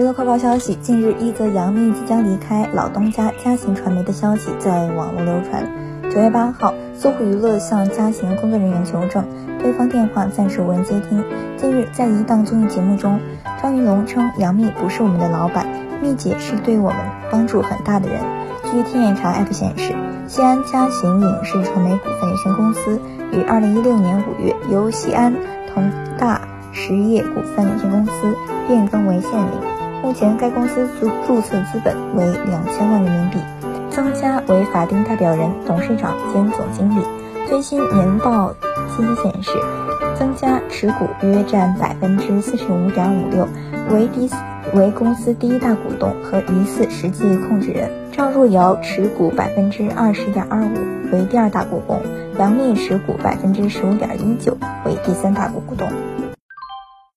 [0.00, 5.62] 娱乐快报消息：近日，一则杨幂即将离开老东家嘉行传媒的消息在网络流传。
[6.10, 9.22] 九月八号，搜狐娱乐向嘉行工作人员求证，
[9.58, 11.22] 对方电话暂时无人接听。
[11.58, 13.20] 近日，在一档综艺节目中，
[13.60, 15.66] 张云龙称杨幂不是我们的老板，
[16.00, 16.98] 幂姐是对我们
[17.30, 18.20] 帮助很大的人。
[18.72, 19.92] 据天眼查 APP 显示，
[20.26, 22.98] 西安嘉行影视传媒股份有限公司
[23.32, 25.34] 于二零一六年五月由西安
[25.74, 26.40] 同大
[26.72, 28.34] 实业股份有限公司
[28.66, 29.69] 变更为现名。
[30.02, 33.38] 目前，该公司注注册资本为两千万人民币，
[33.90, 37.02] 曾家为法定代表人、董事长兼总经理。
[37.46, 38.54] 最新年报
[38.96, 39.52] 信息显示，
[40.16, 43.46] 曾家持股约占百分之四十五点五六，
[43.90, 44.30] 为第
[44.72, 47.90] 为公司第一大股东和疑似实际控制人。
[48.10, 51.98] 赵若瑶持股百分之二十点二五，为第二大股东；
[52.38, 55.88] 杨幂持股百分之十五点一九，为第三大股东。